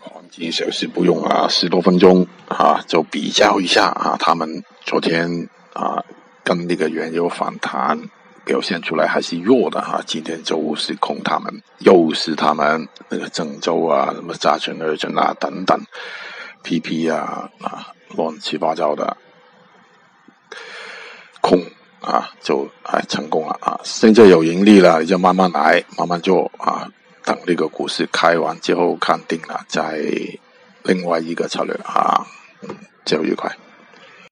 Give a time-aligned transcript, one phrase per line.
[0.00, 6.02] 黄金小时不用啊，十多分钟啊，就比较一下啊，他们昨天啊
[6.42, 8.00] 跟那个原油反弹
[8.44, 15.78] 表现出来还是弱的哈，今天就是空他们，又是他们那个郑州啊，什么加权二证啊等等
[16.64, 19.16] ，PP 啊啊乱七八糟的
[21.40, 21.62] 空
[22.00, 26.88] 啊，就哎成功了啊，现在有盈利了，你就慢慢来，慢慢做啊。
[27.24, 30.00] 等呢个股市开完之后看定了，再
[30.84, 32.26] 另外一个策略啊，
[33.04, 33.54] 就愉快。